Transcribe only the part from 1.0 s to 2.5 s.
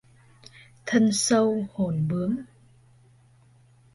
sâu hồn bướm